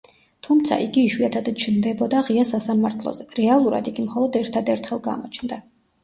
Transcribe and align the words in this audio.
თუმცა, 0.45 0.75
იგი 0.83 1.01
იშვიათად 1.07 1.49
ჩნდებოდა 1.63 2.21
ღია 2.29 2.45
სასამართლოზე; 2.51 3.27
რეალურად, 3.41 3.89
იგი 3.91 4.05
მხოლოდ 4.07 4.39
ერთადერთხელ 4.41 5.03
გამოჩნდა. 5.09 5.61